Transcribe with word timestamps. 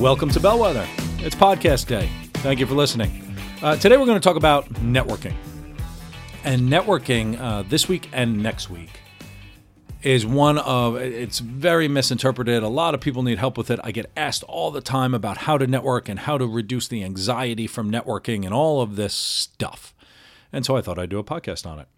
Welcome 0.00 0.30
to 0.30 0.40
Bellwether. 0.40 0.88
It's 1.18 1.34
podcast 1.34 1.86
day. 1.86 2.08
Thank 2.36 2.58
you 2.58 2.64
for 2.64 2.72
listening. 2.72 3.36
Uh, 3.60 3.76
today 3.76 3.98
we're 3.98 4.06
going 4.06 4.18
to 4.18 4.26
talk 4.26 4.38
about 4.38 4.66
networking. 4.76 5.34
And 6.42 6.70
networking 6.70 7.38
uh, 7.38 7.64
this 7.68 7.86
week 7.86 8.08
and 8.10 8.42
next 8.42 8.70
week 8.70 8.98
is 10.02 10.24
one 10.24 10.56
of, 10.56 10.96
it's 10.96 11.40
very 11.40 11.86
misinterpreted. 11.86 12.62
A 12.62 12.68
lot 12.68 12.94
of 12.94 13.02
people 13.02 13.22
need 13.22 13.36
help 13.36 13.58
with 13.58 13.70
it. 13.70 13.78
I 13.84 13.92
get 13.92 14.10
asked 14.16 14.42
all 14.44 14.70
the 14.70 14.80
time 14.80 15.12
about 15.12 15.36
how 15.36 15.58
to 15.58 15.66
network 15.66 16.08
and 16.08 16.20
how 16.20 16.38
to 16.38 16.46
reduce 16.46 16.88
the 16.88 17.04
anxiety 17.04 17.66
from 17.66 17.92
networking 17.92 18.46
and 18.46 18.54
all 18.54 18.80
of 18.80 18.96
this 18.96 19.12
stuff. 19.12 19.94
And 20.50 20.64
so 20.64 20.78
I 20.78 20.80
thought 20.80 20.98
I'd 20.98 21.10
do 21.10 21.18
a 21.18 21.24
podcast 21.24 21.66
on 21.66 21.78
it 21.78 21.88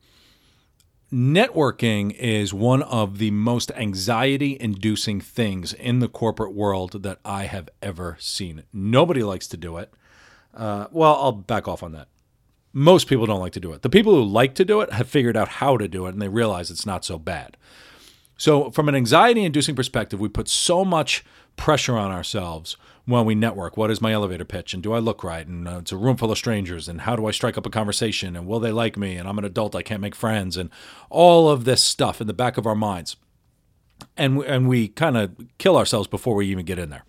networking 1.13 2.15
is 2.15 2.55
one 2.55 2.83
of 2.83 3.19
the 3.19 3.31
most 3.31 3.71
anxiety 3.73 4.57
inducing 4.59 5.21
things 5.21 5.73
in 5.75 5.99
the 5.99 6.09
corporate 6.09 6.55
world 6.55 7.03
that 7.03 7.19
I 7.25 7.45
have 7.45 7.69
ever 7.83 8.17
seen. 8.19 8.63
Nobody 8.73 9.23
likes 9.23 9.47
to 9.49 9.57
do 9.57 9.77
it. 9.77 9.93
Uh, 10.55 10.87
well, 10.91 11.15
I'll 11.15 11.33
back 11.33 11.69
off 11.69 11.83
on 11.83 11.93
that. 11.93 12.09
Most 12.73 13.07
people 13.07 13.27
don't 13.27 13.41
like 13.41 13.53
to 13.53 13.61
do 13.61 13.73
it. 13.73 13.83
The 13.83 13.91
people 13.91 14.15
who 14.15 14.25
like 14.25 14.55
to 14.55 14.65
do 14.65 14.81
it 14.81 14.93
have 14.93 15.09
figured 15.09 15.37
out 15.37 15.49
how 15.49 15.77
to 15.77 15.87
do 15.87 16.07
it 16.07 16.15
and 16.15 16.23
they 16.23 16.29
realize 16.29 16.71
it's 16.71 16.87
not 16.87 17.05
so 17.05 17.19
bad. 17.19 17.59
So, 18.39 18.71
from 18.71 18.89
an 18.89 18.95
anxiety 18.95 19.45
inducing 19.45 19.77
perspective, 19.77 20.19
we 20.19 20.29
put 20.29 20.49
so 20.49 20.85
much 20.85 21.25
pressure 21.57 21.97
on 21.97 22.11
ourselves 22.11 22.77
when 23.05 23.25
we 23.25 23.35
network. 23.35 23.77
What 23.77 23.91
is 23.91 24.01
my 24.01 24.13
elevator 24.13 24.45
pitch? 24.45 24.75
And 24.75 24.83
do 24.83 24.93
I 24.93 24.99
look 24.99 25.25
right? 25.25 25.47
And 25.47 25.67
uh, 25.67 25.79
it's 25.79 25.93
a 25.93 25.97
room 25.97 26.17
full 26.17 26.31
of 26.31 26.39
strangers. 26.39 26.89
And 26.89 27.03
how 27.03 27.17
do 27.17 27.27
I 27.27 27.33
strike 27.33 27.59
up 27.59 27.67
a 27.67 27.71
conversation? 27.71 28.37
And 28.37 28.47
will 28.47 28.61
they 28.61 28.73
like 28.73 28.97
me? 28.97 29.17
And 29.17 29.29
I'm 29.29 29.39
an 29.39 29.45
adult, 29.45 29.75
I 29.75 29.83
can't 29.83 30.01
make 30.01 30.15
friends. 30.15 30.57
And 30.57 30.71
all 31.11 31.49
of 31.49 31.65
this 31.65 31.83
stuff 31.83 32.21
in 32.21 32.27
the 32.27 32.33
back 32.33 32.57
of 32.57 32.67
our 32.67 32.75
minds. 32.75 33.17
And, 34.17 34.39
and 34.45 34.69
we 34.69 34.89
kind 34.89 35.17
of 35.17 35.35
kill 35.59 35.77
ourselves 35.77 36.09
before 36.09 36.35
we 36.35 36.47
even 36.47 36.65
get 36.65 36.79
in 36.79 36.91
there. 36.91 37.05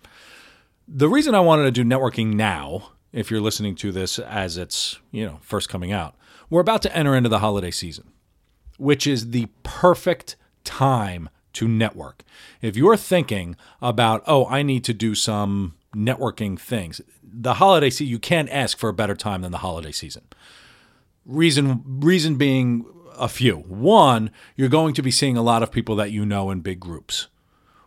The 0.86 1.08
reason 1.08 1.34
I 1.34 1.40
wanted 1.40 1.64
to 1.64 1.70
do 1.70 1.84
networking 1.84 2.34
now, 2.34 2.90
if 3.12 3.30
you're 3.30 3.40
listening 3.40 3.74
to 3.76 3.92
this 3.92 4.18
as 4.18 4.58
it's, 4.58 4.98
you 5.10 5.24
know, 5.24 5.38
first 5.42 5.68
coming 5.68 5.92
out, 5.92 6.14
we're 6.50 6.60
about 6.60 6.82
to 6.82 6.96
enter 6.96 7.14
into 7.14 7.28
the 7.28 7.38
holiday 7.38 7.70
season, 7.70 8.12
which 8.78 9.06
is 9.06 9.30
the 9.30 9.48
perfect 9.62 10.36
time 10.62 11.28
to 11.54 11.68
network. 11.68 12.22
If 12.60 12.76
you're 12.76 12.96
thinking 12.96 13.56
about, 13.80 14.22
oh, 14.26 14.46
I 14.46 14.62
need 14.62 14.84
to 14.84 14.94
do 14.94 15.14
some 15.14 15.74
networking 15.94 16.58
things. 16.58 17.00
The 17.22 17.54
holiday 17.54 17.90
season, 17.90 18.08
you 18.08 18.18
can't 18.18 18.48
ask 18.50 18.78
for 18.78 18.88
a 18.88 18.94
better 18.94 19.14
time 19.14 19.42
than 19.42 19.52
the 19.52 19.58
holiday 19.58 19.92
season. 19.92 20.22
Reason 21.24 21.82
reason 21.86 22.36
being 22.36 22.84
a 23.18 23.28
few. 23.28 23.56
One, 23.56 24.30
you're 24.56 24.68
going 24.68 24.94
to 24.94 25.02
be 25.02 25.10
seeing 25.10 25.36
a 25.36 25.42
lot 25.42 25.62
of 25.62 25.72
people 25.72 25.96
that 25.96 26.10
you 26.10 26.26
know 26.26 26.50
in 26.50 26.60
big 26.60 26.80
groups. 26.80 27.28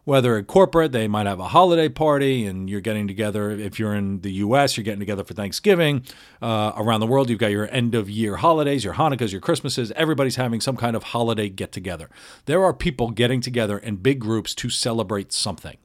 Whether 0.03 0.38
at 0.38 0.47
corporate, 0.47 0.94
they 0.94 1.09
might 1.09 1.28
have 1.28 1.41
a 1.41 1.50
holiday 1.50 1.89
party 1.89 2.45
and 2.45 2.69
you're 2.69 2.80
getting 2.80 3.09
together. 3.09 3.52
If 3.52 3.78
you're 3.78 3.94
in 3.94 4.22
the 4.22 4.31
US, 4.35 4.78
you're 4.78 4.85
getting 4.85 5.02
together 5.02 5.25
for 5.25 5.33
Thanksgiving. 5.33 6.05
Uh, 6.41 6.72
around 6.78 7.02
the 7.02 7.08
world, 7.08 7.30
you've 7.30 7.39
got 7.39 7.52
your 7.52 7.69
end 7.73 7.94
of 7.94 8.09
year 8.09 8.38
holidays, 8.38 8.85
your 8.85 8.94
Hanukkahs, 8.94 9.33
your 9.33 9.41
Christmases. 9.41 9.91
Everybody's 9.97 10.38
having 10.38 10.61
some 10.61 10.78
kind 10.78 10.95
of 10.95 11.03
holiday 11.03 11.50
get 11.50 11.74
together. 11.74 12.09
There 12.45 12.63
are 12.63 12.74
people 12.74 13.12
getting 13.12 13.41
together 13.41 13.78
in 13.78 13.97
big 13.97 14.19
groups 14.19 14.56
to 14.56 14.69
celebrate 14.69 15.34
something 15.34 15.78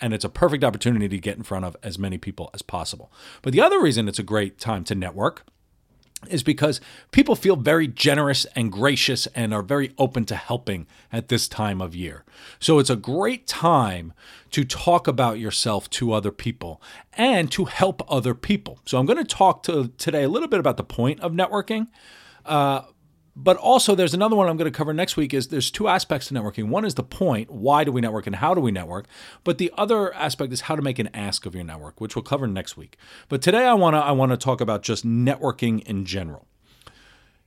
and 0.00 0.12
it's 0.12 0.24
a 0.24 0.28
perfect 0.28 0.64
opportunity 0.64 1.08
to 1.08 1.18
get 1.18 1.36
in 1.36 1.42
front 1.42 1.64
of 1.64 1.76
as 1.82 1.98
many 1.98 2.18
people 2.18 2.50
as 2.54 2.62
possible. 2.62 3.12
But 3.42 3.52
the 3.52 3.60
other 3.60 3.80
reason 3.80 4.08
it's 4.08 4.18
a 4.18 4.24
great 4.24 4.58
time 4.58 4.84
to 4.84 4.94
network 4.94 5.44
is 6.28 6.42
because 6.42 6.80
people 7.12 7.36
feel 7.36 7.54
very 7.54 7.86
generous 7.86 8.44
and 8.56 8.72
gracious 8.72 9.26
and 9.28 9.54
are 9.54 9.62
very 9.62 9.92
open 9.98 10.24
to 10.24 10.34
helping 10.34 10.86
at 11.12 11.28
this 11.28 11.46
time 11.46 11.80
of 11.80 11.94
year. 11.94 12.24
So 12.58 12.80
it's 12.80 12.90
a 12.90 12.96
great 12.96 13.46
time 13.46 14.12
to 14.50 14.64
talk 14.64 15.06
about 15.06 15.38
yourself 15.38 15.88
to 15.90 16.12
other 16.12 16.32
people 16.32 16.82
and 17.12 17.52
to 17.52 17.66
help 17.66 18.02
other 18.10 18.34
people. 18.34 18.80
So 18.84 18.98
I'm 18.98 19.06
going 19.06 19.18
to 19.18 19.24
talk 19.24 19.62
to 19.64 19.92
today 19.96 20.24
a 20.24 20.28
little 20.28 20.48
bit 20.48 20.60
about 20.60 20.76
the 20.76 20.84
point 20.84 21.20
of 21.20 21.32
networking. 21.32 21.86
Uh, 22.44 22.82
but 23.40 23.56
also 23.56 23.94
there's 23.94 24.14
another 24.14 24.34
one 24.34 24.48
I'm 24.48 24.56
going 24.56 24.70
to 24.70 24.76
cover 24.76 24.92
next 24.92 25.16
week 25.16 25.32
is 25.32 25.46
there's 25.46 25.70
two 25.70 25.86
aspects 25.86 26.26
to 26.26 26.34
networking. 26.34 26.68
One 26.68 26.84
is 26.84 26.96
the 26.96 27.04
point, 27.04 27.50
why 27.52 27.84
do 27.84 27.92
we 27.92 28.00
network 28.00 28.26
and 28.26 28.34
how 28.34 28.52
do 28.52 28.60
we 28.60 28.72
network? 28.72 29.06
But 29.44 29.58
the 29.58 29.72
other 29.78 30.12
aspect 30.12 30.52
is 30.52 30.62
how 30.62 30.74
to 30.74 30.82
make 30.82 30.98
an 30.98 31.08
ask 31.14 31.46
of 31.46 31.54
your 31.54 31.62
network, 31.62 32.00
which 32.00 32.16
we'll 32.16 32.24
cover 32.24 32.48
next 32.48 32.76
week. 32.76 32.98
But 33.28 33.40
today 33.40 33.64
I 33.64 33.74
want 33.74 33.94
to 33.94 33.98
I 33.98 34.10
want 34.10 34.32
to 34.32 34.36
talk 34.36 34.60
about 34.60 34.82
just 34.82 35.06
networking 35.06 35.84
in 35.84 36.04
general. 36.04 36.48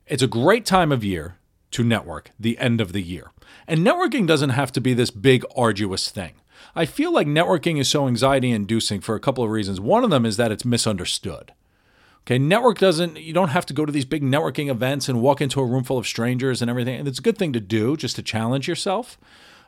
It's 0.07 0.23
a 0.23 0.27
great 0.27 0.65
time 0.65 0.93
of 0.93 1.03
year 1.03 1.35
to 1.71 1.83
network, 1.83 2.31
the 2.39 2.57
end 2.57 2.79
of 2.79 2.93
the 2.93 3.01
year. 3.01 3.31
And 3.67 3.81
networking 3.81 4.25
doesn't 4.25 4.51
have 4.51 4.71
to 4.73 4.81
be 4.81 4.93
this 4.93 5.11
big 5.11 5.43
arduous 5.57 6.09
thing. 6.09 6.35
I 6.73 6.85
feel 6.85 7.13
like 7.13 7.27
networking 7.27 7.79
is 7.79 7.89
so 7.89 8.07
anxiety 8.07 8.51
inducing 8.51 9.01
for 9.01 9.15
a 9.15 9.19
couple 9.19 9.43
of 9.43 9.49
reasons. 9.49 9.81
One 9.81 10.05
of 10.05 10.09
them 10.09 10.25
is 10.25 10.37
that 10.37 10.53
it's 10.53 10.63
misunderstood. 10.63 11.51
Okay, 12.27 12.37
network 12.37 12.77
doesn't, 12.77 13.19
you 13.19 13.33
don't 13.33 13.49
have 13.49 13.65
to 13.65 13.73
go 13.73 13.85
to 13.85 13.91
these 13.91 14.05
big 14.05 14.21
networking 14.21 14.69
events 14.69 15.09
and 15.09 15.21
walk 15.21 15.41
into 15.41 15.59
a 15.59 15.65
room 15.65 15.83
full 15.83 15.97
of 15.97 16.05
strangers 16.05 16.61
and 16.61 16.69
everything. 16.69 16.99
And 16.99 17.07
it's 17.07 17.19
a 17.19 17.21
good 17.21 17.37
thing 17.37 17.51
to 17.53 17.59
do 17.59 17.97
just 17.97 18.15
to 18.17 18.21
challenge 18.21 18.67
yourself. 18.67 19.17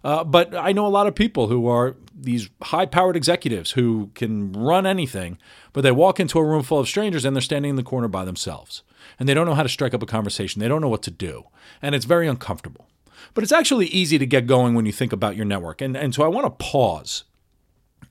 Uh, 0.03 0.23
but 0.23 0.53
I 0.53 0.71
know 0.71 0.85
a 0.85 0.89
lot 0.89 1.07
of 1.07 1.15
people 1.15 1.47
who 1.47 1.67
are 1.67 1.95
these 2.13 2.49
high 2.61 2.85
powered 2.85 3.15
executives 3.15 3.71
who 3.71 4.11
can 4.15 4.51
run 4.51 4.85
anything, 4.85 5.37
but 5.71 5.81
they 5.81 5.91
walk 5.91 6.19
into 6.19 6.37
a 6.37 6.43
room 6.43 6.61
full 6.61 6.79
of 6.79 6.87
strangers 6.87 7.25
and 7.25 7.35
they're 7.35 7.41
standing 7.41 7.69
in 7.69 7.75
the 7.75 7.83
corner 7.83 8.07
by 8.07 8.25
themselves. 8.25 8.83
And 9.17 9.27
they 9.27 9.33
don't 9.33 9.45
know 9.45 9.55
how 9.55 9.63
to 9.63 9.69
strike 9.69 9.93
up 9.93 10.03
a 10.03 10.07
conversation. 10.07 10.59
They 10.59 10.67
don't 10.67 10.81
know 10.81 10.89
what 10.89 11.03
to 11.03 11.11
do. 11.11 11.45
And 11.81 11.95
it's 11.95 12.05
very 12.05 12.27
uncomfortable. 12.27 12.87
But 13.33 13.43
it's 13.43 13.51
actually 13.51 13.87
easy 13.87 14.17
to 14.17 14.25
get 14.25 14.45
going 14.45 14.75
when 14.75 14.85
you 14.85 14.91
think 14.91 15.13
about 15.13 15.35
your 15.35 15.45
network. 15.45 15.81
And, 15.81 15.95
and 15.95 16.13
so 16.13 16.23
I 16.23 16.27
want 16.27 16.45
to 16.45 16.63
pause 16.63 17.23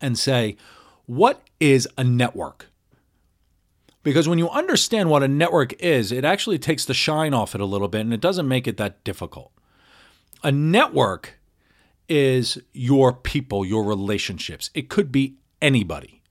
and 0.01 0.19
say, 0.19 0.57
what 1.07 1.43
is 1.61 1.87
a 1.99 2.05
network? 2.05 2.72
Because 4.03 4.29
when 4.29 4.39
you 4.39 4.49
understand 4.51 5.11
what 5.11 5.23
a 5.23 5.29
network 5.29 5.75
is, 5.75 6.11
it 6.11 6.25
actually 6.25 6.59
takes 6.59 6.85
the 6.85 6.95
shine 6.95 7.35
off 7.35 7.55
it 7.55 7.61
a 7.61 7.67
little 7.67 7.89
bit 7.89 8.01
and 8.01 8.13
it 8.13 8.21
doesn't 8.21 8.49
make 8.49 8.67
it 8.67 8.77
that 8.77 9.05
difficult. 9.05 9.53
A 10.43 10.51
network 10.51 11.39
is 12.09 12.59
your 12.73 13.13
people, 13.13 13.65
your 13.65 13.85
relationships. 13.85 14.71
It 14.75 14.89
could 14.89 15.13
be 15.13 15.37
anybody. 15.61 16.23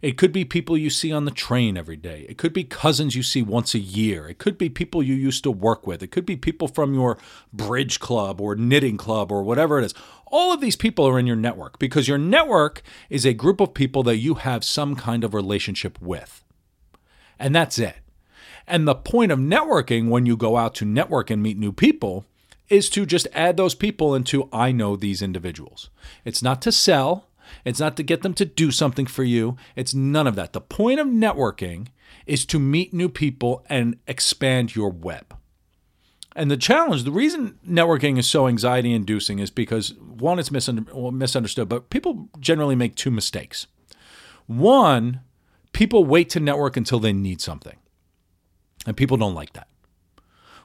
It 0.00 0.16
could 0.16 0.32
be 0.32 0.44
people 0.44 0.76
you 0.76 0.90
see 0.90 1.12
on 1.12 1.24
the 1.24 1.30
train 1.30 1.76
every 1.76 1.96
day. 1.96 2.24
It 2.28 2.38
could 2.38 2.52
be 2.52 2.64
cousins 2.64 3.16
you 3.16 3.22
see 3.22 3.42
once 3.42 3.74
a 3.74 3.80
year. 3.80 4.28
It 4.28 4.38
could 4.38 4.56
be 4.56 4.68
people 4.68 5.02
you 5.02 5.14
used 5.14 5.42
to 5.42 5.50
work 5.50 5.86
with. 5.86 6.02
It 6.02 6.12
could 6.12 6.24
be 6.24 6.36
people 6.36 6.68
from 6.68 6.94
your 6.94 7.18
bridge 7.52 7.98
club 7.98 8.40
or 8.40 8.54
knitting 8.54 8.96
club 8.96 9.32
or 9.32 9.42
whatever 9.42 9.78
it 9.78 9.84
is. 9.84 9.94
All 10.26 10.52
of 10.52 10.60
these 10.60 10.76
people 10.76 11.06
are 11.06 11.18
in 11.18 11.26
your 11.26 11.36
network 11.36 11.78
because 11.78 12.06
your 12.06 12.18
network 12.18 12.82
is 13.10 13.26
a 13.26 13.34
group 13.34 13.60
of 13.60 13.74
people 13.74 14.02
that 14.04 14.18
you 14.18 14.34
have 14.34 14.64
some 14.64 14.94
kind 14.94 15.24
of 15.24 15.34
relationship 15.34 16.00
with. 16.00 16.44
And 17.38 17.54
that's 17.54 17.78
it. 17.78 17.96
And 18.66 18.86
the 18.86 18.94
point 18.94 19.32
of 19.32 19.38
networking 19.38 20.08
when 20.08 20.26
you 20.26 20.36
go 20.36 20.56
out 20.56 20.74
to 20.76 20.84
network 20.84 21.30
and 21.30 21.42
meet 21.42 21.56
new 21.56 21.72
people 21.72 22.26
is 22.68 22.90
to 22.90 23.06
just 23.06 23.26
add 23.32 23.56
those 23.56 23.74
people 23.74 24.14
into 24.14 24.48
I 24.52 24.72
know 24.72 24.94
these 24.94 25.22
individuals. 25.22 25.88
It's 26.24 26.42
not 26.42 26.60
to 26.62 26.72
sell, 26.72 27.28
it's 27.64 27.80
not 27.80 27.96
to 27.96 28.02
get 28.02 28.22
them 28.22 28.34
to 28.34 28.44
do 28.44 28.70
something 28.70 29.06
for 29.06 29.24
you, 29.24 29.56
it's 29.74 29.94
none 29.94 30.26
of 30.26 30.34
that. 30.36 30.52
The 30.52 30.60
point 30.60 31.00
of 31.00 31.06
networking 31.06 31.88
is 32.26 32.44
to 32.46 32.58
meet 32.58 32.92
new 32.92 33.08
people 33.08 33.64
and 33.70 33.96
expand 34.06 34.76
your 34.76 34.90
web. 34.90 35.34
And 36.36 36.50
the 36.50 36.56
challenge, 36.56 37.04
the 37.04 37.10
reason 37.10 37.58
networking 37.66 38.18
is 38.18 38.28
so 38.28 38.46
anxiety 38.46 38.92
inducing 38.92 39.38
is 39.38 39.50
because 39.50 39.94
one, 39.94 40.38
it's 40.38 40.50
misunderstood, 40.52 41.68
but 41.68 41.90
people 41.90 42.28
generally 42.38 42.76
make 42.76 42.94
two 42.94 43.10
mistakes. 43.10 43.66
One, 44.46 45.20
people 45.78 46.04
wait 46.04 46.28
to 46.28 46.40
network 46.40 46.76
until 46.76 46.98
they 46.98 47.12
need 47.12 47.40
something. 47.40 47.76
And 48.84 48.96
people 48.96 49.16
don't 49.16 49.36
like 49.36 49.52
that. 49.52 49.68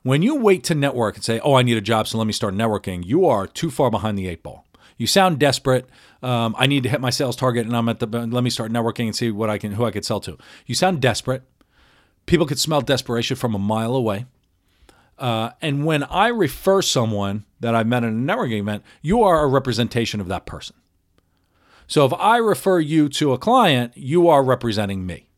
When 0.01 0.23
you 0.23 0.33
wait 0.33 0.63
to 0.63 0.73
network 0.73 1.13
and 1.15 1.23
say, 1.23 1.39
oh, 1.41 1.53
I 1.53 1.61
need 1.61 1.77
a 1.77 1.81
job, 1.81 2.07
so 2.07 2.17
let 2.17 2.25
me 2.25 2.33
start 2.33 2.55
networking, 2.55 3.05
you 3.05 3.27
are 3.27 3.45
too 3.45 3.69
far 3.69 3.91
behind 3.91 4.17
the 4.17 4.27
eight 4.27 4.41
ball. 4.41 4.65
You 4.97 5.05
sound 5.05 5.37
desperate. 5.37 5.87
Um, 6.23 6.55
I 6.57 6.65
need 6.65 6.81
to 6.81 6.89
hit 6.89 6.99
my 6.99 7.11
sales 7.11 7.35
target, 7.35 7.67
and 7.67 7.75
I'm 7.75 7.89
at 7.89 7.99
the. 7.99 8.07
Let 8.07 8.43
me 8.43 8.49
start 8.49 8.71
networking 8.71 9.05
and 9.05 9.15
see 9.15 9.29
what 9.29 9.51
I 9.51 9.59
can, 9.59 9.73
who 9.73 9.85
I 9.85 9.91
could 9.91 10.03
sell 10.03 10.19
to. 10.21 10.35
You 10.65 10.73
sound 10.73 10.99
desperate. 10.99 11.43
People 12.25 12.47
could 12.47 12.59
smell 12.59 12.81
desperation 12.81 13.37
from 13.37 13.53
a 13.53 13.59
mile 13.59 13.95
away. 13.95 14.25
Uh, 15.19 15.51
and 15.61 15.85
when 15.85 16.03
I 16.05 16.29
refer 16.29 16.81
someone 16.81 17.45
that 17.59 17.75
I 17.75 17.83
met 17.83 18.03
at 18.03 18.09
a 18.09 18.13
networking 18.13 18.61
event, 18.61 18.83
you 19.03 19.21
are 19.21 19.43
a 19.43 19.47
representation 19.47 20.19
of 20.19 20.27
that 20.29 20.47
person. 20.47 20.75
So 21.87 22.05
if 22.05 22.13
I 22.13 22.37
refer 22.37 22.79
you 22.79 23.09
to 23.09 23.33
a 23.33 23.37
client, 23.37 23.93
you 23.95 24.27
are 24.27 24.43
representing 24.43 25.05
me. 25.05 25.29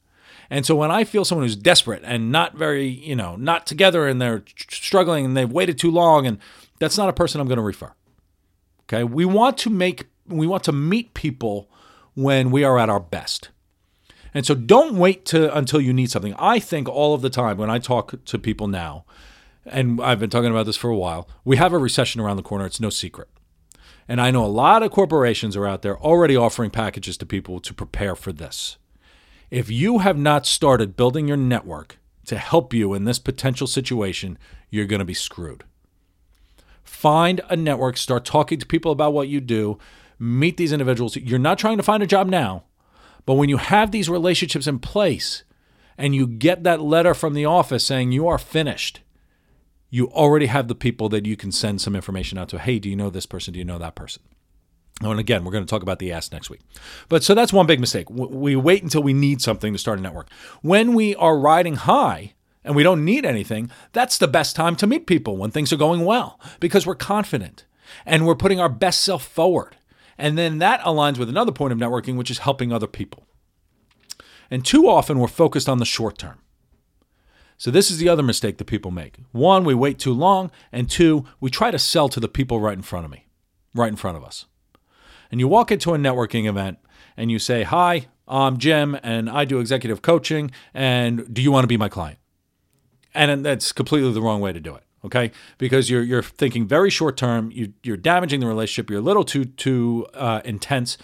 And 0.50 0.66
so 0.66 0.76
when 0.76 0.92
I 0.92 1.04
feel 1.04 1.26
someone 1.26 1.46
who's 1.46 1.56
desperate 1.56 2.04
and 2.06 2.32
not 2.32 2.56
very, 2.56 2.88
you 2.88 3.16
know, 3.16 3.36
not 3.36 3.66
together 3.66 4.08
and 4.08 4.22
they're 4.22 4.44
struggling 4.70 5.26
and 5.26 5.36
they've 5.36 5.52
waited 5.52 5.78
too 5.78 5.92
long 5.92 6.28
and 6.28 6.38
that's 6.80 6.98
not 6.98 7.10
a 7.10 7.14
person 7.14 7.42
I'm 7.42 7.48
going 7.48 7.58
to 7.58 7.64
refer. 7.64 7.94
Okay? 8.84 9.04
We 9.04 9.26
want 9.26 9.58
to 9.60 9.70
make 9.70 10.08
we 10.28 10.48
want 10.48 10.64
to 10.64 10.72
meet 10.72 11.14
people 11.14 11.70
when 12.16 12.50
we 12.50 12.64
are 12.64 12.80
at 12.80 12.90
our 12.90 13.00
best. 13.00 13.50
And 14.34 14.46
so 14.46 14.56
don't 14.56 14.98
wait 14.98 15.26
to 15.28 15.56
until 15.56 15.80
you 15.80 15.94
need 15.94 16.12
something. 16.12 16.34
I 16.38 16.60
think 16.60 16.90
all 16.90 17.14
of 17.14 17.22
the 17.22 17.30
time 17.30 17.58
when 17.58 17.70
I 17.70 17.80
talk 17.80 18.24
to 18.26 18.40
people 18.40 18.68
now, 18.68 19.06
and 19.66 20.02
I've 20.02 20.20
been 20.20 20.30
talking 20.30 20.52
about 20.52 20.66
this 20.66 20.76
for 20.76 20.90
a 20.90 20.98
while, 20.98 21.30
we 21.44 21.58
have 21.58 21.74
a 21.74 21.78
recession 21.78 22.22
around 22.22 22.38
the 22.38 22.44
corner. 22.44 22.66
It's 22.66 22.80
no 22.80 22.90
secret. 22.90 23.30
And 24.08 24.22
I 24.22 24.32
know 24.32 24.46
a 24.46 24.48
lot 24.48 24.84
of 24.84 24.92
corporations 24.92 25.56
are 25.56 25.66
out 25.66 25.82
there 25.82 26.00
already 26.00 26.36
offering 26.36 26.70
packages 26.70 27.18
to 27.18 27.26
people 27.26 27.60
to 27.60 27.74
prepare 27.74 28.16
for 28.16 28.32
this. 28.32 28.78
If 29.50 29.70
you 29.70 30.00
have 30.00 30.18
not 30.18 30.46
started 30.46 30.96
building 30.96 31.28
your 31.28 31.38
network 31.38 31.98
to 32.26 32.38
help 32.38 32.74
you 32.74 32.94
in 32.94 33.06
this 33.06 33.20
potential 33.20 33.68
situation, 33.68 34.38
you're 34.70 34.86
going 34.86 35.00
to 35.00 35.06
be 35.06 35.14
screwed. 35.14 35.64
Find 36.84 37.42
a 37.50 37.56
network, 37.56 37.98
start 37.98 38.26
talking 38.26 38.60
to 38.60 38.66
people 38.66 38.92
about 38.92 39.14
what 39.14 39.28
you 39.28 39.42
do, 39.42 39.80
meet 40.20 40.58
these 40.58 40.74
individuals. 40.74 41.16
You're 41.16 41.40
not 41.40 41.58
trying 41.58 41.78
to 41.78 41.84
find 41.84 42.04
a 42.04 42.08
job 42.08 42.28
now, 42.28 42.64
but 43.26 43.34
when 43.34 43.50
you 43.50 43.58
have 43.58 43.92
these 43.92 44.10
relationships 44.10 44.68
in 44.68 44.80
place 44.80 45.44
and 45.98 46.16
you 46.16 46.28
get 46.28 46.64
that 46.64 46.82
letter 46.82 47.14
from 47.14 47.34
the 47.34 47.46
office 47.46 47.86
saying 47.86 48.12
you 48.12 48.28
are 48.28 48.38
finished, 48.38 49.02
you 49.96 50.10
already 50.10 50.48
have 50.48 50.68
the 50.68 50.76
people 50.76 51.08
that 51.08 51.26
you 51.26 51.38
can 51.38 51.54
send 51.54 51.80
some 51.80 51.96
information 51.96 52.38
out 52.38 52.50
to. 52.50 52.60
Hey, 52.60 52.80
do 52.80 52.90
you 52.90 52.98
know 52.98 53.10
this 53.10 53.26
person? 53.26 53.54
Do 53.54 53.60
you 53.60 53.64
know 53.64 53.78
that 53.78 53.96
person? 53.96 54.22
Oh, 55.02 55.12
and 55.12 55.22
again, 55.22 55.46
we're 55.46 55.54
going 55.54 55.66
to 55.66 55.70
talk 55.70 55.84
about 55.84 56.00
the 56.00 56.12
ask 56.12 56.34
next 56.34 56.50
week. 56.50 56.60
But 57.08 57.24
so 57.24 57.34
that's 57.34 57.54
one 57.54 57.66
big 57.66 57.80
mistake. 57.80 58.10
We 58.10 58.58
wait 58.58 58.84
until 58.84 59.02
we 59.02 59.14
need 59.14 59.42
something 59.42 59.72
to 59.72 59.80
start 59.80 60.00
a 60.00 60.02
network. 60.02 60.30
When 60.62 60.96
we 60.96 61.16
are 61.16 61.40
riding 61.40 61.76
high 61.76 62.34
and 62.66 62.76
we 62.76 62.84
don't 62.84 63.06
need 63.06 63.26
anything, 63.26 63.72
that's 63.94 64.18
the 64.18 64.28
best 64.28 64.54
time 64.54 64.76
to 64.78 64.88
meet 64.88 65.08
people 65.08 65.38
when 65.38 65.52
things 65.52 65.72
are 65.72 65.78
going 65.78 66.04
well 66.04 66.42
because 66.60 66.86
we're 66.86 66.96
confident 66.96 67.64
and 68.06 68.28
we're 68.28 68.36
putting 68.36 68.60
our 68.60 68.68
best 68.68 69.02
self 69.02 69.26
forward. 69.26 69.78
And 70.18 70.38
then 70.38 70.58
that 70.58 70.82
aligns 70.82 71.18
with 71.18 71.30
another 71.30 71.54
point 71.54 71.72
of 71.72 71.80
networking, 71.80 72.18
which 72.18 72.32
is 72.32 72.40
helping 72.40 72.74
other 72.74 72.88
people. 72.88 73.26
And 74.52 74.66
too 74.66 74.90
often 74.90 75.20
we're 75.20 75.28
focused 75.30 75.70
on 75.70 75.78
the 75.78 75.86
short 75.86 76.18
term. 76.18 76.40
So, 77.58 77.72
this 77.72 77.90
is 77.90 77.98
the 77.98 78.10
other 78.10 78.24
mistake 78.24 78.58
that 78.58 78.66
people 78.66 78.92
make. 78.92 79.18
One, 79.32 79.64
we 79.64 79.74
wait 79.74 80.00
too 80.00 80.14
long. 80.14 80.52
And 80.72 80.90
two, 80.90 81.26
we 81.40 81.50
try 81.50 81.72
to 81.72 81.80
sell 81.80 82.10
to 82.10 82.20
the 82.20 82.28
people 82.28 82.60
right 82.60 82.78
in 82.78 82.84
front 82.84 83.06
of 83.06 83.12
me, 83.12 83.28
right 83.74 83.90
in 83.90 83.96
front 83.96 84.18
of 84.18 84.24
us. 84.24 84.46
And 85.32 85.40
you 85.40 85.48
walk 85.48 85.72
into 85.72 85.94
a 85.94 85.98
networking 85.98 86.48
event 86.48 86.80
and 87.18 87.32
you 87.32 87.40
say, 87.40 87.64
Hi, 87.64 88.08
I'm 88.28 88.58
Jim 88.58 88.98
and 89.04 89.30
I 89.30 89.46
do 89.46 89.60
executive 89.60 90.02
coaching. 90.02 90.52
And 90.74 91.34
do 91.34 91.42
you 91.42 91.52
want 91.52 91.64
to 91.64 91.68
be 91.68 91.78
my 91.78 91.90
client? 91.90 92.20
And 93.14 93.46
that's 93.46 93.72
completely 93.72 94.12
the 94.12 94.22
wrong 94.22 94.42
way 94.42 94.52
to 94.52 94.60
do 94.60 94.76
it 94.76 94.84
okay? 95.06 95.32
Because 95.58 95.90
you're 95.90 96.04
you're 96.04 96.24
thinking 96.24 96.68
very 96.68 96.90
short 96.90 97.16
term. 97.16 97.52
You 97.52 97.74
you're 97.84 97.98
damaging 97.98 98.42
the 98.42 98.48
relationship. 98.48 98.90
You're 98.90 99.00
a 99.00 99.04
little 99.04 99.24
too 99.24 99.46
too 99.46 100.08
uh, 100.14 100.42
intense. 100.44 100.98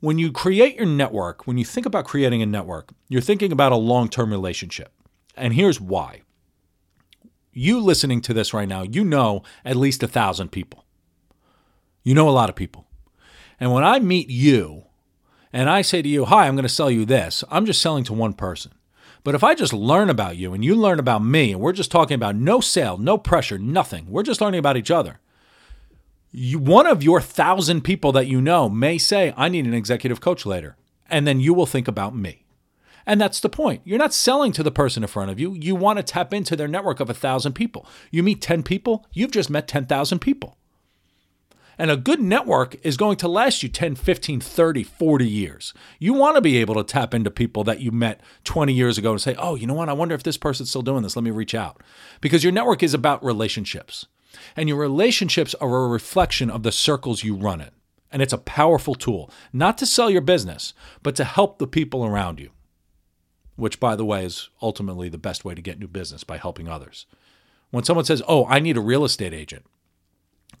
When 0.00 0.18
you 0.18 0.30
create 0.30 0.76
your 0.76 0.86
network, 0.86 1.46
when 1.46 1.58
you 1.58 1.64
think 1.64 1.84
about 1.84 2.04
creating 2.04 2.40
a 2.40 2.46
network, 2.46 2.90
you're 3.08 3.20
thinking 3.20 3.50
about 3.50 3.72
a 3.72 3.76
long 3.76 4.08
term 4.08 4.30
relationship. 4.30 4.92
And 5.38 5.54
here's 5.54 5.80
why. 5.80 6.22
You 7.52 7.80
listening 7.80 8.20
to 8.22 8.34
this 8.34 8.54
right 8.54 8.68
now, 8.68 8.82
you 8.82 9.04
know 9.04 9.42
at 9.64 9.76
least 9.76 10.02
a 10.02 10.08
thousand 10.08 10.50
people. 10.52 10.84
You 12.02 12.14
know 12.14 12.28
a 12.28 12.30
lot 12.30 12.48
of 12.48 12.56
people. 12.56 12.86
And 13.60 13.72
when 13.72 13.84
I 13.84 13.98
meet 13.98 14.28
you 14.28 14.84
and 15.52 15.68
I 15.68 15.82
say 15.82 16.02
to 16.02 16.08
you, 16.08 16.26
Hi, 16.26 16.46
I'm 16.46 16.54
going 16.54 16.62
to 16.62 16.68
sell 16.68 16.90
you 16.90 17.04
this, 17.04 17.42
I'm 17.50 17.66
just 17.66 17.82
selling 17.82 18.04
to 18.04 18.12
one 18.12 18.32
person. 18.32 18.72
But 19.24 19.34
if 19.34 19.42
I 19.42 19.54
just 19.54 19.72
learn 19.72 20.08
about 20.08 20.36
you 20.36 20.54
and 20.54 20.64
you 20.64 20.74
learn 20.74 20.98
about 20.98 21.24
me, 21.24 21.52
and 21.52 21.60
we're 21.60 21.72
just 21.72 21.90
talking 21.90 22.14
about 22.14 22.36
no 22.36 22.60
sale, 22.60 22.96
no 22.96 23.18
pressure, 23.18 23.58
nothing, 23.58 24.06
we're 24.08 24.22
just 24.22 24.40
learning 24.40 24.60
about 24.60 24.76
each 24.76 24.90
other. 24.90 25.18
You, 26.30 26.58
one 26.58 26.86
of 26.86 27.02
your 27.02 27.20
thousand 27.20 27.82
people 27.82 28.12
that 28.12 28.26
you 28.26 28.40
know 28.40 28.68
may 28.68 28.98
say, 28.98 29.34
I 29.36 29.48
need 29.48 29.66
an 29.66 29.74
executive 29.74 30.20
coach 30.20 30.46
later. 30.46 30.76
And 31.10 31.26
then 31.26 31.40
you 31.40 31.54
will 31.54 31.66
think 31.66 31.88
about 31.88 32.14
me. 32.14 32.44
And 33.08 33.18
that's 33.18 33.40
the 33.40 33.48
point. 33.48 33.80
You're 33.84 33.98
not 33.98 34.12
selling 34.12 34.52
to 34.52 34.62
the 34.62 34.70
person 34.70 35.02
in 35.02 35.08
front 35.08 35.30
of 35.30 35.40
you. 35.40 35.54
You 35.54 35.74
want 35.74 35.96
to 35.96 36.02
tap 36.02 36.34
into 36.34 36.54
their 36.54 36.68
network 36.68 37.00
of 37.00 37.08
a 37.08 37.14
thousand 37.14 37.54
people. 37.54 37.86
You 38.10 38.22
meet 38.22 38.42
10 38.42 38.62
people, 38.62 39.06
you've 39.14 39.30
just 39.30 39.48
met 39.48 39.66
10,000 39.66 40.18
people. 40.18 40.58
And 41.78 41.90
a 41.90 41.96
good 41.96 42.20
network 42.20 42.76
is 42.84 42.98
going 42.98 43.16
to 43.18 43.28
last 43.28 43.62
you 43.62 43.70
10, 43.70 43.94
15, 43.94 44.40
30, 44.40 44.82
40 44.82 45.26
years. 45.26 45.72
You 45.98 46.12
want 46.12 46.34
to 46.36 46.42
be 46.42 46.58
able 46.58 46.74
to 46.74 46.84
tap 46.84 47.14
into 47.14 47.30
people 47.30 47.64
that 47.64 47.80
you 47.80 47.92
met 47.92 48.20
20 48.44 48.74
years 48.74 48.98
ago 48.98 49.12
and 49.12 49.20
say, 49.20 49.34
oh, 49.38 49.54
you 49.54 49.66
know 49.66 49.74
what? 49.74 49.88
I 49.88 49.94
wonder 49.94 50.14
if 50.14 50.22
this 50.22 50.36
person's 50.36 50.68
still 50.68 50.82
doing 50.82 51.02
this. 51.02 51.16
Let 51.16 51.22
me 51.22 51.30
reach 51.30 51.54
out. 51.54 51.82
Because 52.20 52.44
your 52.44 52.52
network 52.52 52.82
is 52.82 52.92
about 52.92 53.24
relationships. 53.24 54.06
And 54.54 54.68
your 54.68 54.76
relationships 54.76 55.54
are 55.62 55.84
a 55.84 55.88
reflection 55.88 56.50
of 56.50 56.62
the 56.62 56.72
circles 56.72 57.24
you 57.24 57.36
run 57.36 57.62
in. 57.62 57.70
And 58.12 58.20
it's 58.20 58.34
a 58.34 58.38
powerful 58.38 58.94
tool, 58.94 59.30
not 59.52 59.78
to 59.78 59.86
sell 59.86 60.10
your 60.10 60.20
business, 60.20 60.74
but 61.02 61.16
to 61.16 61.24
help 61.24 61.58
the 61.58 61.66
people 61.66 62.04
around 62.04 62.40
you, 62.40 62.50
which, 63.58 63.80
by 63.80 63.96
the 63.96 64.04
way, 64.04 64.24
is 64.24 64.50
ultimately 64.62 65.08
the 65.08 65.18
best 65.18 65.44
way 65.44 65.52
to 65.52 65.60
get 65.60 65.80
new 65.80 65.88
business 65.88 66.22
by 66.22 66.38
helping 66.38 66.68
others. 66.68 67.06
When 67.70 67.82
someone 67.82 68.04
says, 68.04 68.22
Oh, 68.28 68.46
I 68.46 68.60
need 68.60 68.76
a 68.76 68.80
real 68.80 69.04
estate 69.04 69.34
agent, 69.34 69.66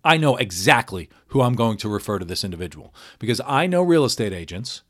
I 0.04 0.16
know 0.16 0.36
exactly 0.36 1.08
who 1.28 1.40
I'm 1.40 1.54
going 1.54 1.76
to 1.78 1.88
refer 1.88 2.18
to 2.18 2.24
this 2.24 2.42
individual 2.42 2.92
because 3.20 3.40
I 3.46 3.68
know 3.68 3.82
real 3.82 4.04
estate 4.04 4.32
agents 4.32 4.82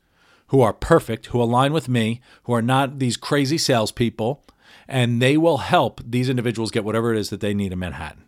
who 0.47 0.59
are 0.61 0.73
perfect, 0.73 1.27
who 1.27 1.41
align 1.41 1.71
with 1.71 1.87
me, 1.87 2.19
who 2.43 2.53
are 2.53 2.63
not 2.63 2.97
these 2.97 3.15
crazy 3.15 3.59
salespeople, 3.59 4.43
and 4.87 5.21
they 5.21 5.37
will 5.37 5.59
help 5.59 6.01
these 6.03 6.29
individuals 6.29 6.71
get 6.71 6.83
whatever 6.83 7.13
it 7.13 7.19
is 7.19 7.29
that 7.29 7.41
they 7.41 7.53
need 7.53 7.71
in 7.71 7.77
Manhattan. 7.77 8.23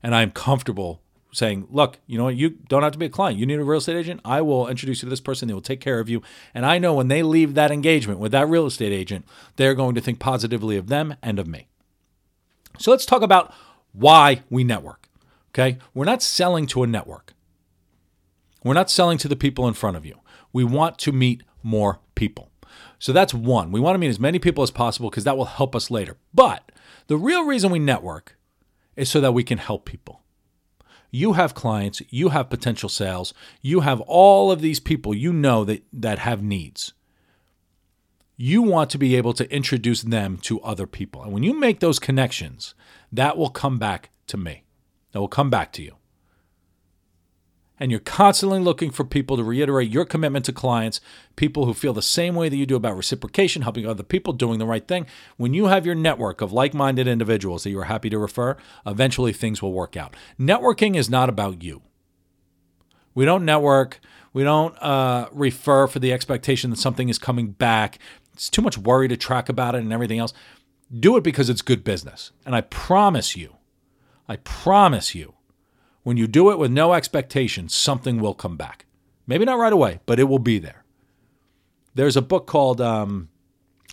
And 0.00 0.14
I'm 0.14 0.30
comfortable 0.30 1.02
saying, 1.32 1.66
look, 1.70 1.98
you 2.06 2.16
know 2.16 2.24
what, 2.24 2.36
you 2.36 2.50
don't 2.50 2.82
have 2.82 2.92
to 2.92 2.98
be 2.98 3.06
a 3.06 3.10
client. 3.10 3.38
You 3.38 3.46
need 3.46 3.58
a 3.58 3.64
real 3.64 3.78
estate 3.78 3.96
agent. 3.96 4.20
I 4.24 4.40
will 4.40 4.68
introduce 4.68 5.02
you 5.02 5.06
to 5.06 5.10
this 5.10 5.20
person. 5.20 5.48
They 5.48 5.54
will 5.54 5.60
take 5.60 5.80
care 5.80 6.00
of 6.00 6.08
you. 6.08 6.22
And 6.54 6.64
I 6.64 6.78
know 6.78 6.94
when 6.94 7.08
they 7.08 7.22
leave 7.22 7.54
that 7.54 7.70
engagement 7.70 8.18
with 8.18 8.32
that 8.32 8.48
real 8.48 8.66
estate 8.66 8.92
agent, 8.92 9.26
they're 9.56 9.74
going 9.74 9.94
to 9.94 10.00
think 10.00 10.18
positively 10.18 10.76
of 10.76 10.88
them 10.88 11.16
and 11.22 11.38
of 11.38 11.46
me. 11.46 11.68
So 12.78 12.90
let's 12.90 13.06
talk 13.06 13.22
about 13.22 13.52
why 13.92 14.42
we 14.48 14.64
network. 14.64 15.08
Okay? 15.50 15.78
We're 15.94 16.04
not 16.04 16.22
selling 16.22 16.66
to 16.68 16.82
a 16.82 16.86
network. 16.86 17.34
We're 18.64 18.74
not 18.74 18.90
selling 18.90 19.18
to 19.18 19.28
the 19.28 19.36
people 19.36 19.68
in 19.68 19.74
front 19.74 19.96
of 19.96 20.06
you. 20.06 20.18
We 20.52 20.64
want 20.64 20.98
to 20.98 21.12
meet 21.12 21.42
more 21.62 22.00
people. 22.14 22.50
So 22.98 23.12
that's 23.12 23.34
one. 23.34 23.70
We 23.70 23.80
want 23.80 23.94
to 23.94 23.98
meet 23.98 24.08
as 24.08 24.20
many 24.20 24.38
people 24.38 24.62
as 24.62 24.70
possible 24.70 25.10
because 25.10 25.24
that 25.24 25.36
will 25.36 25.44
help 25.44 25.76
us 25.76 25.90
later. 25.90 26.16
But 26.34 26.72
the 27.06 27.16
real 27.16 27.44
reason 27.44 27.70
we 27.70 27.78
network 27.78 28.36
is 28.96 29.08
so 29.08 29.20
that 29.20 29.32
we 29.32 29.44
can 29.44 29.58
help 29.58 29.84
people. 29.84 30.22
You 31.10 31.34
have 31.34 31.54
clients, 31.54 32.02
you 32.10 32.30
have 32.30 32.50
potential 32.50 32.88
sales, 32.88 33.32
you 33.62 33.80
have 33.80 34.00
all 34.02 34.50
of 34.50 34.60
these 34.60 34.80
people 34.80 35.14
you 35.14 35.32
know 35.32 35.64
that, 35.64 35.82
that 35.92 36.18
have 36.18 36.42
needs. 36.42 36.92
You 38.36 38.62
want 38.62 38.90
to 38.90 38.98
be 38.98 39.16
able 39.16 39.32
to 39.32 39.52
introduce 39.52 40.02
them 40.02 40.36
to 40.42 40.60
other 40.60 40.86
people. 40.86 41.22
And 41.22 41.32
when 41.32 41.42
you 41.42 41.58
make 41.58 41.80
those 41.80 41.98
connections, 41.98 42.74
that 43.10 43.36
will 43.36 43.50
come 43.50 43.78
back 43.78 44.10
to 44.28 44.36
me 44.36 44.64
that 45.12 45.20
will 45.20 45.28
come 45.28 45.50
back 45.50 45.72
to 45.72 45.82
you. 45.82 45.94
And 47.80 47.90
you're 47.90 48.00
constantly 48.00 48.58
looking 48.58 48.90
for 48.90 49.04
people 49.04 49.36
to 49.36 49.44
reiterate 49.44 49.90
your 49.90 50.04
commitment 50.04 50.44
to 50.46 50.52
clients, 50.52 51.00
people 51.36 51.64
who 51.64 51.74
feel 51.74 51.92
the 51.92 52.02
same 52.02 52.34
way 52.34 52.48
that 52.48 52.56
you 52.56 52.66
do 52.66 52.76
about 52.76 52.96
reciprocation, 52.96 53.62
helping 53.62 53.86
other 53.86 54.02
people, 54.02 54.32
doing 54.32 54.58
the 54.58 54.66
right 54.66 54.86
thing. 54.86 55.06
When 55.36 55.54
you 55.54 55.66
have 55.66 55.86
your 55.86 55.94
network 55.94 56.40
of 56.40 56.52
like 56.52 56.74
minded 56.74 57.06
individuals 57.06 57.62
that 57.62 57.70
you're 57.70 57.84
happy 57.84 58.10
to 58.10 58.18
refer, 58.18 58.56
eventually 58.86 59.32
things 59.32 59.62
will 59.62 59.72
work 59.72 59.96
out. 59.96 60.14
Networking 60.38 60.96
is 60.96 61.08
not 61.08 61.28
about 61.28 61.62
you. 61.62 61.82
We 63.14 63.24
don't 63.24 63.44
network, 63.44 64.00
we 64.32 64.44
don't 64.44 64.80
uh, 64.82 65.28
refer 65.32 65.86
for 65.86 65.98
the 65.98 66.12
expectation 66.12 66.70
that 66.70 66.78
something 66.78 67.08
is 67.08 67.18
coming 67.18 67.48
back. 67.50 67.98
It's 68.32 68.48
too 68.48 68.62
much 68.62 68.78
worry 68.78 69.08
to 69.08 69.16
track 69.16 69.48
about 69.48 69.74
it 69.74 69.78
and 69.78 69.92
everything 69.92 70.18
else. 70.18 70.32
Do 70.96 71.16
it 71.16 71.24
because 71.24 71.50
it's 71.50 71.62
good 71.62 71.84
business. 71.84 72.30
And 72.46 72.54
I 72.54 72.60
promise 72.60 73.36
you, 73.36 73.56
I 74.28 74.36
promise 74.36 75.14
you, 75.14 75.34
when 76.02 76.16
you 76.16 76.26
do 76.26 76.50
it 76.50 76.58
with 76.58 76.70
no 76.70 76.94
expectation, 76.94 77.68
something 77.68 78.20
will 78.20 78.34
come 78.34 78.56
back. 78.56 78.86
Maybe 79.26 79.44
not 79.44 79.58
right 79.58 79.72
away, 79.72 80.00
but 80.06 80.18
it 80.18 80.24
will 80.24 80.38
be 80.38 80.58
there. 80.58 80.84
There's 81.94 82.16
a 82.16 82.22
book 82.22 82.46
called 82.46 82.80
um, 82.80 83.28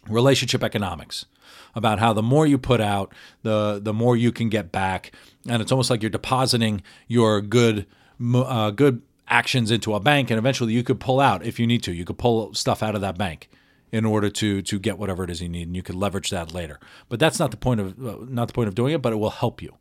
Relationship 0.08 0.64
Economics 0.64 1.26
about 1.74 2.00
how 2.00 2.14
the 2.14 2.24
more 2.24 2.48
you 2.48 2.58
put 2.58 2.80
out, 2.80 3.14
the 3.44 3.80
the 3.84 3.94
more 3.94 4.16
you 4.16 4.32
can 4.32 4.50
get 4.50 4.72
back, 4.72 5.12
and 5.48 5.62
it's 5.62 5.72
almost 5.72 5.90
like 5.90 6.02
you're 6.02 6.10
depositing 6.10 6.82
your 7.08 7.42
good 7.42 7.86
uh, 8.34 8.72
good 8.72 9.02
actions 9.28 9.72
into 9.72 9.94
a 9.94 10.00
bank, 10.00 10.30
and 10.30 10.38
eventually 10.38 10.74
you 10.74 10.84
could 10.84 11.00
pull 11.00 11.20
out 11.20 11.46
if 11.46 11.60
you 11.60 11.68
need 11.68 11.84
to. 11.84 11.94
You 11.94 12.06
could 12.06 12.18
pull 12.18 12.54
stuff 12.54 12.82
out 12.82 12.96
of 12.96 13.02
that 13.02 13.18
bank 13.18 13.50
in 13.92 14.06
order 14.06 14.30
to 14.30 14.62
to 14.62 14.80
get 14.80 14.98
whatever 14.98 15.24
it 15.24 15.30
is 15.30 15.42
you 15.42 15.50
need, 15.50 15.68
and 15.68 15.76
you 15.76 15.84
could 15.84 15.96
leverage 15.96 16.30
that 16.30 16.54
later. 16.54 16.80
But 17.10 17.20
that's 17.20 17.40
not 17.40 17.52
the 17.52 17.58
point 17.58 17.80
of 17.80 18.06
uh, 18.06 18.18
not 18.28 18.48
the 18.48 18.54
point 18.54 18.68
of 18.68 18.76
doing 18.76 18.94
it, 18.94 19.02
but 19.02 19.14
it 19.14 19.18
will 19.18 19.32
help 19.32 19.62
you. 19.62 19.76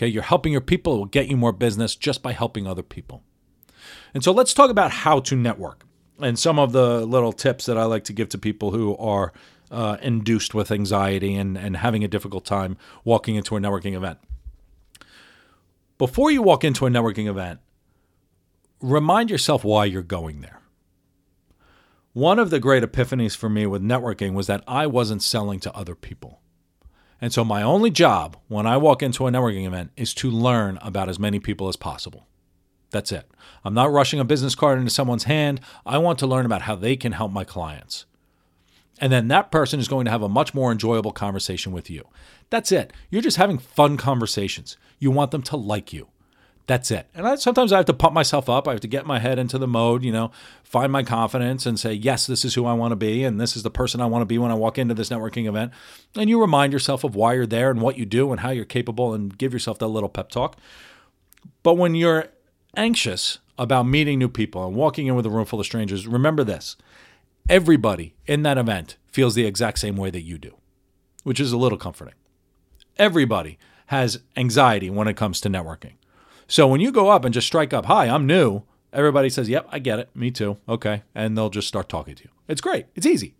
Okay, 0.00 0.08
you're 0.08 0.22
helping 0.22 0.50
your 0.50 0.62
people, 0.62 0.94
it 0.94 0.98
will 0.98 1.04
get 1.04 1.28
you 1.28 1.36
more 1.36 1.52
business 1.52 1.94
just 1.94 2.22
by 2.22 2.32
helping 2.32 2.66
other 2.66 2.82
people. 2.82 3.22
And 4.14 4.24
so 4.24 4.32
let's 4.32 4.54
talk 4.54 4.70
about 4.70 4.90
how 4.90 5.20
to 5.20 5.36
network. 5.36 5.84
and 6.18 6.38
some 6.38 6.58
of 6.58 6.72
the 6.72 7.04
little 7.04 7.32
tips 7.34 7.66
that 7.66 7.76
I 7.76 7.84
like 7.84 8.04
to 8.04 8.14
give 8.14 8.30
to 8.30 8.38
people 8.38 8.70
who 8.70 8.96
are 8.96 9.32
uh, 9.70 9.98
induced 10.00 10.54
with 10.54 10.70
anxiety 10.70 11.34
and, 11.34 11.58
and 11.58 11.76
having 11.76 12.02
a 12.02 12.08
difficult 12.08 12.46
time 12.46 12.78
walking 13.04 13.36
into 13.36 13.56
a 13.56 13.60
networking 13.60 13.94
event. 13.94 14.18
Before 15.98 16.30
you 16.30 16.40
walk 16.40 16.64
into 16.64 16.86
a 16.86 16.90
networking 16.90 17.26
event, 17.26 17.60
remind 18.80 19.30
yourself 19.30 19.64
why 19.64 19.84
you're 19.84 20.02
going 20.02 20.40
there. 20.40 20.60
One 22.14 22.38
of 22.38 22.48
the 22.48 22.58
great 22.58 22.82
epiphanies 22.82 23.36
for 23.36 23.50
me 23.50 23.66
with 23.66 23.82
networking 23.82 24.32
was 24.32 24.46
that 24.46 24.64
I 24.66 24.86
wasn't 24.86 25.22
selling 25.22 25.60
to 25.60 25.74
other 25.74 25.94
people. 25.94 26.40
And 27.20 27.32
so 27.32 27.44
my 27.44 27.62
only 27.62 27.90
job 27.90 28.36
when 28.48 28.66
I 28.66 28.76
walk 28.76 29.02
into 29.02 29.26
a 29.26 29.30
networking 29.30 29.66
event 29.66 29.90
is 29.96 30.14
to 30.14 30.30
learn 30.30 30.78
about 30.82 31.08
as 31.08 31.18
many 31.18 31.38
people 31.38 31.68
as 31.68 31.76
possible. 31.76 32.26
That's 32.90 33.12
it. 33.12 33.30
I'm 33.64 33.74
not 33.74 33.92
rushing 33.92 34.20
a 34.20 34.24
business 34.24 34.54
card 34.54 34.78
into 34.78 34.90
someone's 34.90 35.24
hand. 35.24 35.60
I 35.84 35.98
want 35.98 36.18
to 36.20 36.26
learn 36.26 36.46
about 36.46 36.62
how 36.62 36.74
they 36.74 36.96
can 36.96 37.12
help 37.12 37.30
my 37.30 37.44
clients. 37.44 38.06
And 39.00 39.12
then 39.12 39.28
that 39.28 39.50
person 39.50 39.80
is 39.80 39.88
going 39.88 40.04
to 40.06 40.10
have 40.10 40.22
a 40.22 40.28
much 40.28 40.54
more 40.54 40.72
enjoyable 40.72 41.12
conversation 41.12 41.72
with 41.72 41.88
you. 41.88 42.06
That's 42.50 42.72
it. 42.72 42.92
You're 43.10 43.22
just 43.22 43.38
having 43.38 43.58
fun 43.58 43.96
conversations. 43.96 44.76
You 44.98 45.10
want 45.10 45.30
them 45.30 45.42
to 45.42 45.56
like 45.56 45.92
you. 45.92 46.08
That's 46.70 46.92
it. 46.92 47.08
And 47.16 47.26
I, 47.26 47.34
sometimes 47.34 47.72
I 47.72 47.78
have 47.78 47.86
to 47.86 47.92
pump 47.92 48.14
myself 48.14 48.48
up. 48.48 48.68
I 48.68 48.70
have 48.70 48.80
to 48.82 48.86
get 48.86 49.04
my 49.04 49.18
head 49.18 49.40
into 49.40 49.58
the 49.58 49.66
mode, 49.66 50.04
you 50.04 50.12
know, 50.12 50.30
find 50.62 50.92
my 50.92 51.02
confidence 51.02 51.66
and 51.66 51.80
say, 51.80 51.92
yes, 51.92 52.28
this 52.28 52.44
is 52.44 52.54
who 52.54 52.64
I 52.64 52.74
want 52.74 52.92
to 52.92 52.96
be. 52.96 53.24
And 53.24 53.40
this 53.40 53.56
is 53.56 53.64
the 53.64 53.72
person 53.72 54.00
I 54.00 54.06
want 54.06 54.22
to 54.22 54.26
be 54.26 54.38
when 54.38 54.52
I 54.52 54.54
walk 54.54 54.78
into 54.78 54.94
this 54.94 55.08
networking 55.08 55.48
event. 55.48 55.72
And 56.14 56.30
you 56.30 56.40
remind 56.40 56.72
yourself 56.72 57.02
of 57.02 57.16
why 57.16 57.34
you're 57.34 57.44
there 57.44 57.72
and 57.72 57.80
what 57.80 57.98
you 57.98 58.06
do 58.06 58.30
and 58.30 58.38
how 58.38 58.50
you're 58.50 58.64
capable 58.64 59.12
and 59.12 59.36
give 59.36 59.52
yourself 59.52 59.80
that 59.80 59.88
little 59.88 60.08
pep 60.08 60.28
talk. 60.28 60.58
But 61.64 61.74
when 61.74 61.96
you're 61.96 62.28
anxious 62.76 63.40
about 63.58 63.88
meeting 63.88 64.20
new 64.20 64.28
people 64.28 64.64
and 64.64 64.76
walking 64.76 65.08
in 65.08 65.16
with 65.16 65.26
a 65.26 65.30
room 65.30 65.46
full 65.46 65.58
of 65.58 65.66
strangers, 65.66 66.06
remember 66.06 66.44
this 66.44 66.76
everybody 67.48 68.14
in 68.28 68.44
that 68.44 68.58
event 68.58 68.96
feels 69.08 69.34
the 69.34 69.44
exact 69.44 69.80
same 69.80 69.96
way 69.96 70.10
that 70.10 70.22
you 70.22 70.38
do, 70.38 70.56
which 71.24 71.40
is 71.40 71.50
a 71.50 71.58
little 71.58 71.78
comforting. 71.78 72.14
Everybody 72.96 73.58
has 73.86 74.20
anxiety 74.36 74.88
when 74.88 75.08
it 75.08 75.16
comes 75.16 75.40
to 75.40 75.48
networking. 75.48 75.94
So 76.50 76.66
when 76.66 76.80
you 76.80 76.90
go 76.90 77.10
up 77.10 77.24
and 77.24 77.32
just 77.32 77.46
strike 77.46 77.72
up, 77.72 77.86
hi, 77.86 78.08
I'm 78.08 78.26
new, 78.26 78.64
everybody 78.92 79.30
says, 79.30 79.48
yep, 79.48 79.68
I 79.70 79.78
get 79.78 80.00
it. 80.00 80.10
Me 80.16 80.32
too. 80.32 80.56
Okay. 80.68 81.04
And 81.14 81.38
they'll 81.38 81.48
just 81.48 81.68
start 81.68 81.88
talking 81.88 82.16
to 82.16 82.24
you. 82.24 82.30
It's 82.48 82.60
great. 82.60 82.86
It's 82.96 83.06
easy. 83.06 83.36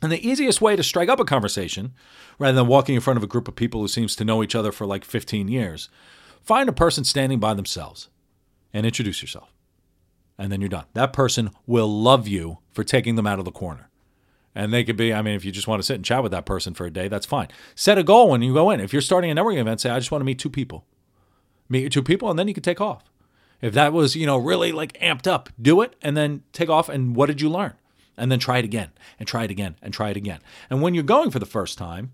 And 0.00 0.10
the 0.10 0.26
easiest 0.26 0.62
way 0.62 0.74
to 0.74 0.82
strike 0.82 1.10
up 1.10 1.20
a 1.20 1.26
conversation, 1.26 1.92
rather 2.38 2.56
than 2.56 2.66
walking 2.66 2.94
in 2.94 3.02
front 3.02 3.18
of 3.18 3.22
a 3.22 3.26
group 3.26 3.46
of 3.46 3.56
people 3.56 3.82
who 3.82 3.88
seems 3.88 4.16
to 4.16 4.24
know 4.24 4.42
each 4.42 4.54
other 4.54 4.72
for 4.72 4.86
like 4.86 5.04
15 5.04 5.48
years, 5.48 5.90
find 6.42 6.66
a 6.70 6.72
person 6.72 7.04
standing 7.04 7.40
by 7.40 7.52
themselves 7.52 8.08
and 8.72 8.86
introduce 8.86 9.20
yourself. 9.20 9.52
And 10.38 10.50
then 10.50 10.62
you're 10.62 10.70
done. 10.70 10.86
That 10.94 11.12
person 11.12 11.50
will 11.66 11.88
love 11.88 12.26
you 12.26 12.60
for 12.70 12.84
taking 12.84 13.16
them 13.16 13.26
out 13.26 13.38
of 13.38 13.44
the 13.44 13.50
corner. 13.50 13.90
And 14.54 14.72
they 14.72 14.82
could 14.82 14.96
be, 14.96 15.12
I 15.12 15.20
mean, 15.20 15.34
if 15.34 15.44
you 15.44 15.52
just 15.52 15.68
want 15.68 15.80
to 15.80 15.86
sit 15.86 15.96
and 15.96 16.04
chat 16.06 16.22
with 16.22 16.32
that 16.32 16.46
person 16.46 16.72
for 16.72 16.86
a 16.86 16.90
day, 16.90 17.06
that's 17.06 17.26
fine. 17.26 17.48
Set 17.74 17.98
a 17.98 18.02
goal 18.02 18.30
when 18.30 18.40
you 18.40 18.54
go 18.54 18.70
in. 18.70 18.80
If 18.80 18.94
you're 18.94 19.02
starting 19.02 19.30
a 19.30 19.34
networking 19.34 19.60
event, 19.60 19.82
say, 19.82 19.90
I 19.90 19.98
just 19.98 20.10
want 20.10 20.22
to 20.22 20.26
meet 20.26 20.38
two 20.38 20.48
people. 20.48 20.86
Meet 21.70 21.80
your 21.80 21.90
two 21.90 22.02
people, 22.02 22.28
and 22.28 22.38
then 22.38 22.48
you 22.48 22.54
can 22.54 22.62
take 22.62 22.80
off. 22.80 23.04
If 23.62 23.74
that 23.74 23.92
was, 23.92 24.16
you 24.16 24.26
know, 24.26 24.36
really 24.36 24.72
like 24.72 24.94
amped 25.00 25.26
up, 25.26 25.48
do 25.60 25.80
it 25.82 25.94
and 26.02 26.16
then 26.16 26.42
take 26.52 26.68
off. 26.68 26.88
And 26.88 27.14
what 27.14 27.26
did 27.26 27.40
you 27.40 27.50
learn? 27.50 27.74
And 28.16 28.30
then 28.30 28.38
try 28.38 28.58
it 28.58 28.64
again 28.64 28.90
and 29.18 29.26
try 29.26 29.44
it 29.44 29.50
again 29.50 29.76
and 29.80 29.94
try 29.94 30.10
it 30.10 30.16
again. 30.16 30.40
And 30.68 30.82
when 30.82 30.94
you're 30.94 31.04
going 31.04 31.30
for 31.30 31.38
the 31.38 31.46
first 31.46 31.78
time, 31.78 32.12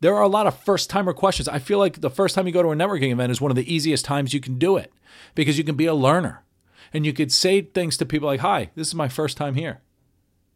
there 0.00 0.14
are 0.14 0.22
a 0.22 0.28
lot 0.28 0.46
of 0.46 0.58
first 0.58 0.90
timer 0.90 1.12
questions. 1.12 1.48
I 1.48 1.58
feel 1.58 1.78
like 1.78 2.00
the 2.00 2.10
first 2.10 2.34
time 2.34 2.46
you 2.46 2.52
go 2.52 2.62
to 2.62 2.70
a 2.70 2.76
networking 2.76 3.12
event 3.12 3.32
is 3.32 3.40
one 3.40 3.50
of 3.50 3.56
the 3.56 3.72
easiest 3.72 4.04
times 4.04 4.32
you 4.32 4.40
can 4.40 4.58
do 4.58 4.76
it 4.76 4.92
because 5.34 5.58
you 5.58 5.64
can 5.64 5.74
be 5.74 5.86
a 5.86 5.94
learner 5.94 6.44
and 6.92 7.04
you 7.04 7.12
could 7.12 7.32
say 7.32 7.62
things 7.62 7.96
to 7.96 8.06
people 8.06 8.28
like, 8.28 8.40
Hi, 8.40 8.70
this 8.74 8.88
is 8.88 8.94
my 8.94 9.08
first 9.08 9.36
time 9.36 9.54
here. 9.54 9.80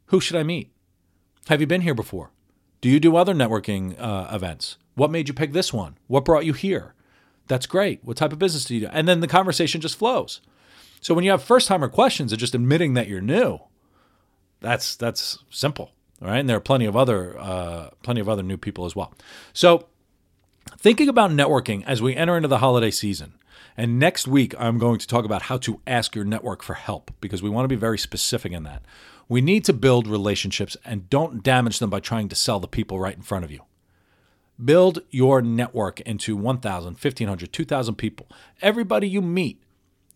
Who 0.06 0.20
should 0.20 0.36
I 0.36 0.42
meet? 0.42 0.70
Have 1.48 1.60
you 1.60 1.66
been 1.66 1.80
here 1.82 1.94
before? 1.94 2.30
Do 2.80 2.88
you 2.88 3.00
do 3.00 3.16
other 3.16 3.34
networking 3.34 3.98
uh, 3.98 4.28
events? 4.30 4.76
What 4.94 5.10
made 5.10 5.28
you 5.28 5.34
pick 5.34 5.52
this 5.52 5.72
one? 5.72 5.96
What 6.06 6.24
brought 6.24 6.44
you 6.44 6.52
here? 6.52 6.94
That's 7.50 7.66
great. 7.66 7.98
What 8.04 8.16
type 8.16 8.32
of 8.32 8.38
business 8.38 8.64
do 8.64 8.76
you 8.76 8.82
do? 8.82 8.88
And 8.92 9.08
then 9.08 9.18
the 9.18 9.26
conversation 9.26 9.80
just 9.80 9.96
flows. 9.96 10.40
So 11.00 11.14
when 11.14 11.24
you 11.24 11.32
have 11.32 11.42
first 11.42 11.66
timer 11.66 11.88
questions 11.88 12.30
and 12.30 12.38
just 12.38 12.54
admitting 12.54 12.94
that 12.94 13.08
you're 13.08 13.20
new, 13.20 13.58
that's 14.60 14.94
that's 14.94 15.42
simple. 15.50 15.90
right? 16.20 16.38
and 16.38 16.48
there 16.48 16.56
are 16.56 16.60
plenty 16.60 16.84
of 16.84 16.96
other 16.96 17.36
uh, 17.36 17.90
plenty 18.04 18.20
of 18.20 18.28
other 18.28 18.44
new 18.44 18.56
people 18.56 18.84
as 18.84 18.94
well. 18.94 19.12
So, 19.52 19.88
thinking 20.78 21.08
about 21.08 21.32
networking 21.32 21.82
as 21.86 22.00
we 22.00 22.14
enter 22.14 22.36
into 22.36 22.46
the 22.46 22.58
holiday 22.58 22.92
season, 22.92 23.34
and 23.76 23.98
next 23.98 24.28
week 24.28 24.54
I'm 24.56 24.78
going 24.78 25.00
to 25.00 25.06
talk 25.08 25.24
about 25.24 25.42
how 25.42 25.58
to 25.58 25.80
ask 25.88 26.14
your 26.14 26.24
network 26.24 26.62
for 26.62 26.74
help 26.74 27.10
because 27.20 27.42
we 27.42 27.50
want 27.50 27.64
to 27.64 27.68
be 27.68 27.74
very 27.74 27.98
specific 27.98 28.52
in 28.52 28.62
that. 28.62 28.82
We 29.28 29.40
need 29.40 29.64
to 29.64 29.72
build 29.72 30.06
relationships 30.06 30.76
and 30.84 31.10
don't 31.10 31.42
damage 31.42 31.80
them 31.80 31.90
by 31.90 31.98
trying 31.98 32.28
to 32.28 32.36
sell 32.36 32.60
the 32.60 32.68
people 32.68 33.00
right 33.00 33.16
in 33.16 33.22
front 33.22 33.44
of 33.44 33.50
you. 33.50 33.62
Build 34.64 35.00
your 35.10 35.40
network 35.40 36.00
into 36.00 36.36
1,000, 36.36 36.92
1,500, 36.94 37.52
2,000 37.52 37.94
people. 37.94 38.26
Everybody 38.60 39.08
you 39.08 39.22
meet, 39.22 39.62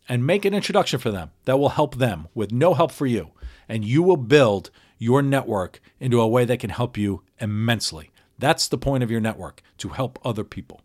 and 0.08 0.26
make 0.26 0.44
an 0.44 0.54
introduction 0.54 0.98
for 0.98 1.10
them 1.10 1.30
that 1.44 1.58
will 1.58 1.70
help 1.70 1.96
them 1.96 2.28
with 2.34 2.52
no 2.52 2.74
help 2.74 2.92
for 2.92 3.06
you. 3.06 3.30
And 3.68 3.84
you 3.84 4.02
will 4.02 4.18
build 4.18 4.70
your 4.98 5.22
network 5.22 5.80
into 5.98 6.20
a 6.20 6.28
way 6.28 6.44
that 6.44 6.60
can 6.60 6.70
help 6.70 6.96
you 6.96 7.22
immensely. 7.40 8.10
That's 8.38 8.68
the 8.68 8.78
point 8.78 9.02
of 9.02 9.10
your 9.10 9.20
network 9.20 9.62
to 9.78 9.90
help 9.90 10.18
other 10.24 10.44
people. 10.44 10.80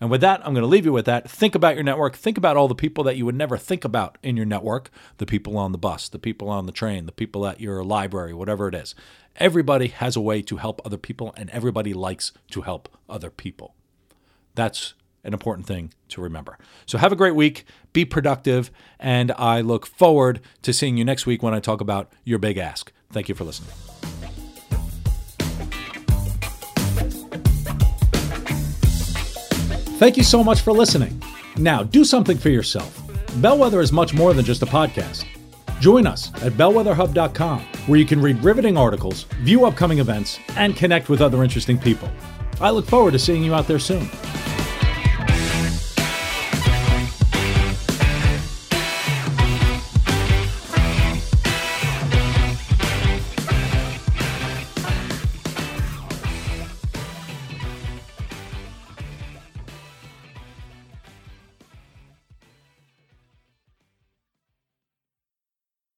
And 0.00 0.10
with 0.10 0.20
that, 0.20 0.40
I'm 0.40 0.52
going 0.52 0.62
to 0.62 0.68
leave 0.68 0.84
you 0.84 0.92
with 0.92 1.06
that. 1.06 1.28
Think 1.30 1.54
about 1.54 1.74
your 1.74 1.84
network. 1.84 2.16
Think 2.16 2.36
about 2.36 2.56
all 2.56 2.68
the 2.68 2.74
people 2.74 3.02
that 3.04 3.16
you 3.16 3.24
would 3.24 3.34
never 3.34 3.56
think 3.56 3.84
about 3.84 4.18
in 4.22 4.36
your 4.36 4.44
network 4.44 4.90
the 5.16 5.26
people 5.26 5.56
on 5.56 5.72
the 5.72 5.78
bus, 5.78 6.08
the 6.08 6.18
people 6.18 6.50
on 6.50 6.66
the 6.66 6.72
train, 6.72 7.06
the 7.06 7.12
people 7.12 7.46
at 7.46 7.60
your 7.60 7.82
library, 7.82 8.34
whatever 8.34 8.68
it 8.68 8.74
is. 8.74 8.94
Everybody 9.36 9.88
has 9.88 10.16
a 10.16 10.20
way 10.20 10.42
to 10.42 10.56
help 10.56 10.80
other 10.84 10.98
people, 10.98 11.32
and 11.36 11.48
everybody 11.50 11.94
likes 11.94 12.32
to 12.50 12.62
help 12.62 12.88
other 13.08 13.30
people. 13.30 13.74
That's 14.54 14.94
an 15.24 15.32
important 15.32 15.66
thing 15.66 15.92
to 16.08 16.20
remember. 16.20 16.58
So 16.86 16.98
have 16.98 17.12
a 17.12 17.16
great 17.16 17.34
week, 17.34 17.64
be 17.92 18.04
productive, 18.04 18.70
and 18.98 19.32
I 19.32 19.60
look 19.60 19.86
forward 19.86 20.40
to 20.62 20.72
seeing 20.72 20.96
you 20.96 21.04
next 21.04 21.26
week 21.26 21.42
when 21.42 21.52
I 21.52 21.60
talk 21.60 21.80
about 21.80 22.12
your 22.24 22.38
big 22.38 22.56
ask. 22.56 22.92
Thank 23.10 23.28
you 23.28 23.34
for 23.34 23.44
listening. 23.44 23.85
Thank 29.98 30.18
you 30.18 30.24
so 30.24 30.44
much 30.44 30.60
for 30.60 30.74
listening. 30.74 31.22
Now, 31.56 31.82
do 31.82 32.04
something 32.04 32.36
for 32.36 32.50
yourself. 32.50 33.00
Bellwether 33.36 33.80
is 33.80 33.92
much 33.92 34.12
more 34.12 34.34
than 34.34 34.44
just 34.44 34.60
a 34.60 34.66
podcast. 34.66 35.24
Join 35.80 36.06
us 36.06 36.30
at 36.42 36.52
bellwetherhub.com, 36.52 37.60
where 37.86 37.98
you 37.98 38.04
can 38.04 38.20
read 38.20 38.44
riveting 38.44 38.76
articles, 38.76 39.22
view 39.40 39.64
upcoming 39.64 39.98
events, 39.98 40.38
and 40.56 40.76
connect 40.76 41.08
with 41.08 41.22
other 41.22 41.42
interesting 41.42 41.78
people. 41.78 42.10
I 42.60 42.68
look 42.70 42.84
forward 42.84 43.12
to 43.12 43.18
seeing 43.18 43.42
you 43.42 43.54
out 43.54 43.66
there 43.66 43.78
soon. 43.78 44.06